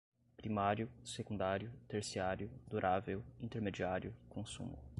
[0.35, 4.79] primário, secundário, terciário, durável, intermediário, consumo